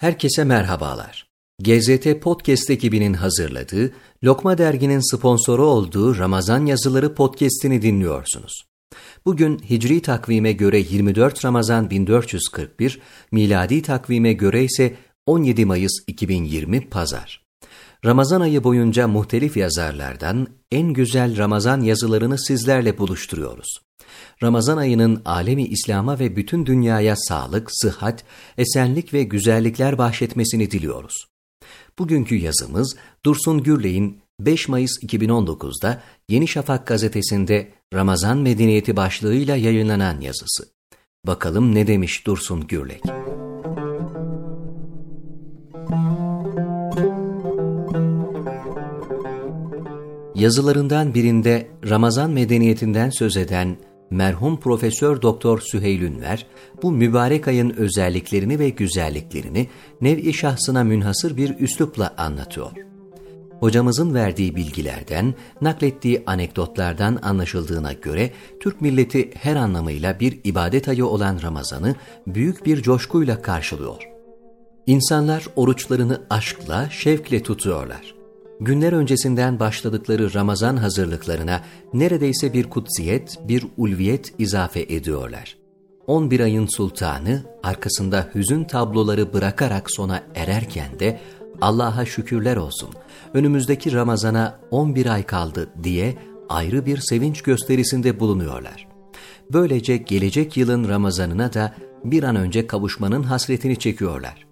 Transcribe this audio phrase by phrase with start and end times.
[0.00, 1.28] Herkese merhabalar.
[1.62, 3.92] GZT Podcast ekibinin hazırladığı,
[4.24, 8.64] Lokma Dergi'nin sponsoru olduğu Ramazan Yazıları podcast'ini dinliyorsunuz.
[9.24, 13.00] Bugün Hicri takvime göre 24 Ramazan 1441,
[13.32, 14.96] miladi takvime göre ise
[15.26, 17.39] 17 Mayıs 2020 Pazar.
[18.04, 23.78] Ramazan ayı boyunca muhtelif yazarlardan en güzel Ramazan yazılarını sizlerle buluşturuyoruz.
[24.42, 28.24] Ramazan ayının alemi İslam'a ve bütün dünyaya sağlık, sıhhat,
[28.58, 31.26] esenlik ve güzellikler bahşetmesini diliyoruz.
[31.98, 40.64] Bugünkü yazımız Dursun Gürley'in 5 Mayıs 2019'da Yeni Şafak gazetesinde Ramazan Medeniyeti başlığıyla yayınlanan yazısı.
[41.26, 43.02] Bakalım ne demiş Dursun Gürlek?
[50.40, 53.76] Yazılarından birinde Ramazan medeniyetinden söz eden
[54.10, 56.46] merhum Profesör Doktor Süheyl Ünver,
[56.82, 59.68] bu mübarek ayın özelliklerini ve güzelliklerini
[60.00, 62.70] nev-i şahsına münhasır bir üslupla anlatıyor.
[63.60, 71.38] Hocamızın verdiği bilgilerden, naklettiği anekdotlardan anlaşıldığına göre Türk milleti her anlamıyla bir ibadet ayı olan
[71.42, 71.94] Ramazan'ı
[72.26, 74.08] büyük bir coşkuyla karşılıyor.
[74.86, 78.19] İnsanlar oruçlarını aşkla, şevkle tutuyorlar
[78.60, 81.60] günler öncesinden başladıkları Ramazan hazırlıklarına
[81.92, 85.56] neredeyse bir kutsiyet, bir ulviyet izafe ediyorlar.
[86.06, 91.20] 11 ayın sultanı arkasında hüzün tabloları bırakarak sona ererken de
[91.60, 92.90] Allah'a şükürler olsun,
[93.34, 98.88] önümüzdeki Ramazana 11 ay kaldı diye ayrı bir sevinç gösterisinde bulunuyorlar.
[99.52, 104.49] Böylece gelecek yılın Ramazanına da bir an önce kavuşmanın hasretini çekiyorlar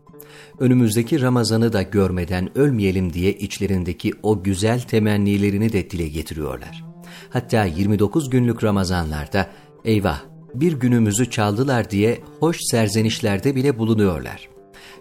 [0.58, 6.84] önümüzdeki Ramazan'ı da görmeden ölmeyelim diye içlerindeki o güzel temennilerini de dile getiriyorlar.
[7.30, 9.50] Hatta 29 günlük Ramazanlarda
[9.84, 10.20] eyvah
[10.54, 14.57] bir günümüzü çaldılar diye hoş serzenişlerde bile bulunuyorlar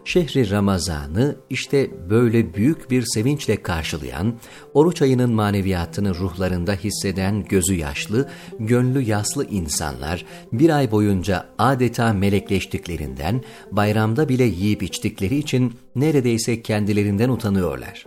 [0.07, 4.33] şehri Ramazan'ı işte böyle büyük bir sevinçle karşılayan,
[4.73, 8.29] oruç ayının maneviyatını ruhlarında hisseden gözü yaşlı,
[8.59, 17.29] gönlü yaslı insanlar bir ay boyunca adeta melekleştiklerinden, bayramda bile yiyip içtikleri için neredeyse kendilerinden
[17.29, 18.05] utanıyorlar.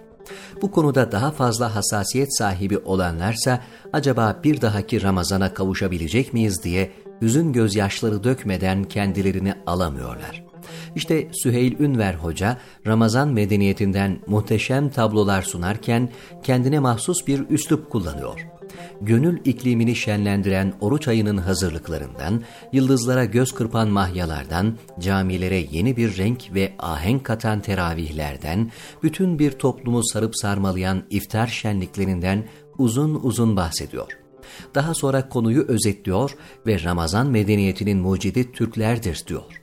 [0.63, 3.61] Bu konuda daha fazla hassasiyet sahibi olanlarsa
[3.93, 6.91] acaba bir dahaki Ramazan'a kavuşabilecek miyiz diye
[7.23, 10.50] hüzün gözyaşları dökmeden kendilerini alamıyorlar.
[10.95, 16.09] İşte Süheyl Ünver Hoca Ramazan medeniyetinden muhteşem tablolar sunarken
[16.43, 18.47] kendine mahsus bir üslup kullanıyor.
[19.01, 22.43] Gönül iklimini şenlendiren oruç ayının hazırlıklarından,
[22.73, 28.71] yıldızlara göz kırpan mahyalardan, camilere yeni bir renk ve ahenk katan teravihlerden,
[29.03, 32.49] bütün bir toplumu sarıp sarmalayan iftar şenliklerinden
[32.79, 34.19] uzun uzun bahsediyor.
[34.75, 36.37] Daha sonra konuyu özetliyor
[36.67, 39.61] ve Ramazan medeniyetinin mucidi Türklerdir diyor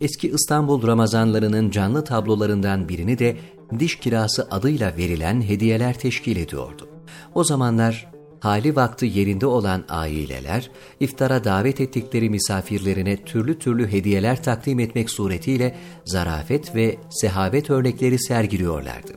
[0.00, 3.36] eski İstanbul Ramazanlarının canlı tablolarından birini de
[3.78, 6.88] diş kirası adıyla verilen hediyeler teşkil ediyordu.
[7.34, 14.80] O zamanlar hali vakti yerinde olan aileler, iftara davet ettikleri misafirlerine türlü türlü hediyeler takdim
[14.80, 19.12] etmek suretiyle zarafet ve sehavet örnekleri sergiliyorlardı.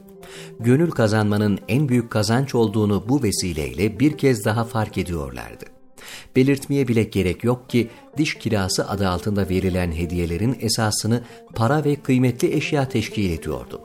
[0.60, 5.77] Gönül kazanmanın en büyük kazanç olduğunu bu vesileyle bir kez daha fark ediyorlardı.
[6.38, 11.24] Belirtmeye bile gerek yok ki diş kirası adı altında verilen hediyelerin esasını
[11.56, 13.82] para ve kıymetli eşya teşkil ediyordu.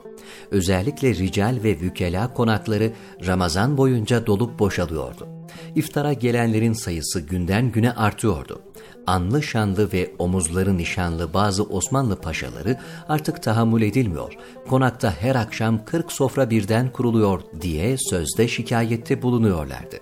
[0.51, 2.91] Özellikle rical ve vükela konakları
[3.27, 5.27] Ramazan boyunca dolup boşalıyordu.
[5.75, 8.61] İftara gelenlerin sayısı günden güne artıyordu.
[9.07, 14.33] Anlı şanlı ve omuzları nişanlı bazı Osmanlı paşaları artık tahammül edilmiyor.
[14.67, 19.97] Konakta her akşam 40 sofra birden kuruluyor diye sözde şikayette bulunuyorlardı.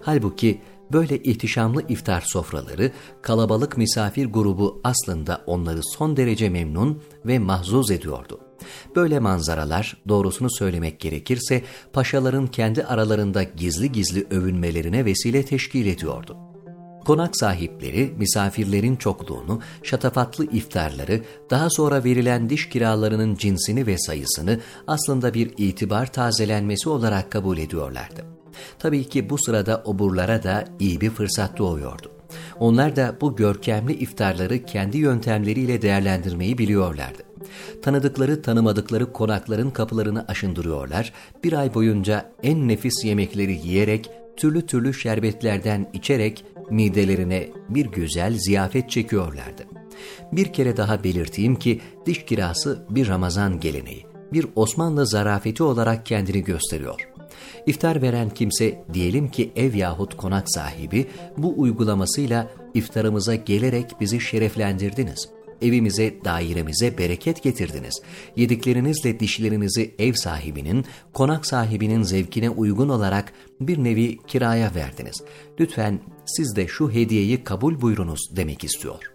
[0.00, 0.60] Halbuki
[0.92, 2.92] Böyle ihtişamlı iftar sofraları,
[3.22, 8.40] kalabalık misafir grubu aslında onları son derece memnun ve mahzuz ediyordu.
[8.96, 16.36] Böyle manzaralar doğrusunu söylemek gerekirse paşaların kendi aralarında gizli gizli övünmelerine vesile teşkil ediyordu.
[17.04, 25.34] Konak sahipleri misafirlerin çokluğunu, şatafatlı iftarları, daha sonra verilen diş kiralarının cinsini ve sayısını aslında
[25.34, 28.41] bir itibar tazelenmesi olarak kabul ediyorlardı.
[28.78, 32.10] Tabii ki bu sırada oburlara da iyi bir fırsat doğuyordu.
[32.58, 37.22] Onlar da bu görkemli iftarları kendi yöntemleriyle değerlendirmeyi biliyorlardı.
[37.82, 41.12] Tanıdıkları tanımadıkları konakların kapılarını aşındırıyorlar,
[41.44, 48.90] bir ay boyunca en nefis yemekleri yiyerek, türlü türlü şerbetlerden içerek midelerine bir güzel ziyafet
[48.90, 49.62] çekiyorlardı.
[50.32, 56.44] Bir kere daha belirteyim ki diş kirası bir Ramazan geleneği, bir Osmanlı zarafeti olarak kendini
[56.44, 57.11] gösteriyor.
[57.66, 61.06] İftar veren kimse diyelim ki ev yahut konak sahibi
[61.36, 65.28] bu uygulamasıyla iftarımıza gelerek bizi şereflendirdiniz.
[65.62, 68.02] evimize, dairemize bereket getirdiniz.
[68.36, 75.22] Yediklerinizle dişlerinizi ev sahibinin, konak sahibinin zevkine uygun olarak bir nevi kiraya verdiniz.
[75.60, 79.11] Lütfen siz de şu hediyeyi kabul buyurunuz demek istiyor.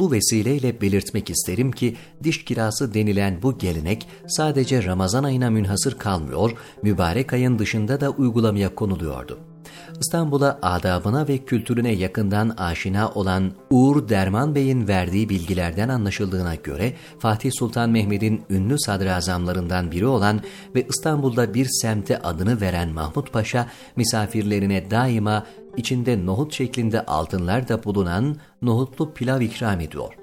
[0.00, 6.52] Bu vesileyle belirtmek isterim ki diş kirası denilen bu gelenek sadece Ramazan ayına münhasır kalmıyor,
[6.82, 9.38] mübarek ayın dışında da uygulamaya konuluyordu.
[10.00, 17.50] İstanbul'a adabına ve kültürüne yakından aşina olan Uğur Derman Bey'in verdiği bilgilerden anlaşıldığına göre Fatih
[17.58, 20.40] Sultan Mehmet'in ünlü sadrazamlarından biri olan
[20.74, 23.66] ve İstanbul'da bir semte adını veren Mahmut Paşa
[23.96, 30.14] misafirlerine daima içinde nohut şeklinde altınlar da bulunan nohutlu pilav ikram ediyor.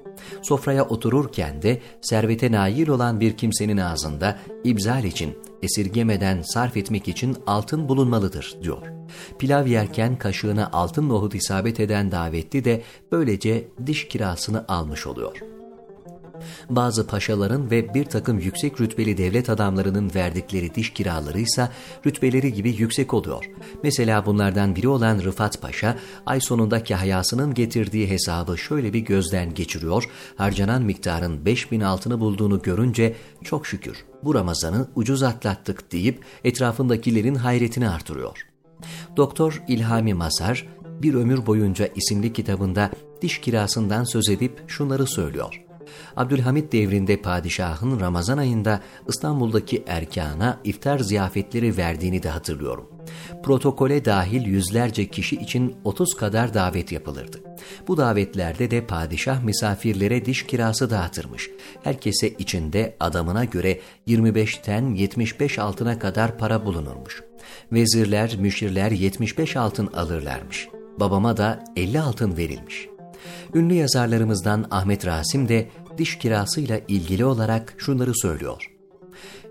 [0.41, 7.37] Sofraya otururken de servete nail olan bir kimsenin ağzında ibzal için, esirgemeden sarf etmek için
[7.47, 8.87] altın bulunmalıdır diyor.
[9.39, 15.56] Pilav yerken kaşığına altın nohut isabet eden davetli de böylece diş kirasını almış oluyor.''
[16.69, 21.69] Bazı paşaların ve bir takım yüksek rütbeli devlet adamlarının verdikleri diş kiraları ise
[22.05, 23.49] rütbeleri gibi yüksek oluyor.
[23.83, 30.09] Mesela bunlardan biri olan Rıfat Paşa, ay sonunda kahyasının getirdiği hesabı şöyle bir gözden geçiriyor,
[30.35, 37.89] harcanan miktarın 5000 altını bulduğunu görünce çok şükür bu Ramazan'ı ucuz atlattık deyip etrafındakilerin hayretini
[37.89, 38.47] artırıyor.
[39.17, 40.67] Doktor İlhami Masar,
[41.01, 42.91] Bir Ömür Boyunca isimli kitabında
[43.21, 45.66] diş kirasından söz edip şunları söylüyor.
[46.15, 52.89] Abdülhamit devrinde padişahın Ramazan ayında İstanbul'daki erkana iftar ziyafetleri verdiğini de hatırlıyorum.
[53.43, 57.37] Protokole dahil yüzlerce kişi için 30 kadar davet yapılırdı.
[57.87, 61.49] Bu davetlerde de padişah misafirlere diş kirası dağıtırmış.
[61.83, 67.23] Herkese içinde adamına göre 25'ten 75 altına kadar para bulunurmuş.
[67.71, 70.67] Vezirler, müşirler 75 altın alırlarmış.
[70.99, 72.87] Babama da 50 altın verilmiş.
[73.53, 78.71] Ünlü yazarlarımızdan Ahmet Rasim de diş kirasıyla ilgili olarak şunları söylüyor.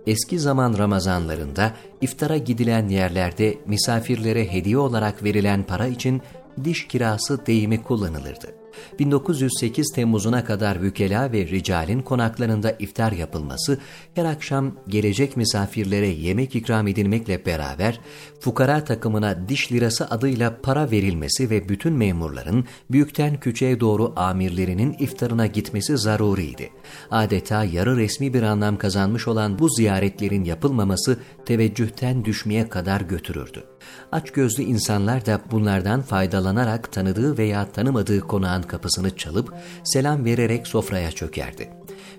[0.06, 6.22] Eski zaman Ramazanlarında iftara gidilen yerlerde misafirlere hediye olarak verilen para için
[6.64, 8.65] diş kirası deyimi kullanılırdı.
[8.98, 13.78] 1908 Temmuz'una kadar vükela ve ricalin konaklarında iftar yapılması,
[14.14, 18.00] her akşam gelecek misafirlere yemek ikram edilmekle beraber
[18.40, 25.46] fukara takımına diş lirası adıyla para verilmesi ve bütün memurların büyükten küçüğe doğru amirlerinin iftarına
[25.46, 26.70] gitmesi zaruriydi.
[27.10, 33.75] Adeta yarı resmi bir anlam kazanmış olan bu ziyaretlerin yapılmaması teveccühten düşmeye kadar götürürdü.
[34.12, 39.54] Açgözlü insanlar da bunlardan faydalanarak tanıdığı veya tanımadığı konağın kapısını çalıp
[39.84, 41.70] selam vererek sofraya çökerdi.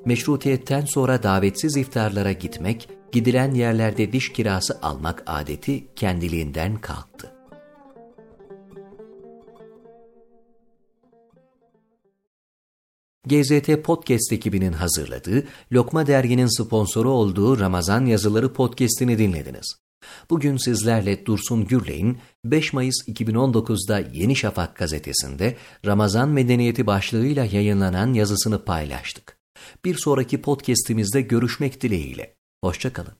[0.05, 7.31] Meşrutiyetten sonra davetsiz iftarlara gitmek, gidilen yerlerde diş kirası almak adeti kendiliğinden kalktı.
[13.27, 19.86] GZT Podcast ekibinin hazırladığı, Lokma Dergi'nin sponsoru olduğu Ramazan Yazıları Podcast'ini dinlediniz.
[20.29, 28.65] Bugün sizlerle Dursun Gürley'in 5 Mayıs 2019'da Yeni Şafak gazetesinde Ramazan Medeniyeti başlığıyla yayınlanan yazısını
[28.65, 29.37] paylaştık.
[29.85, 32.35] Bir sonraki podcast'imizde görüşmek dileğiyle.
[32.63, 33.17] Hoşçakalın.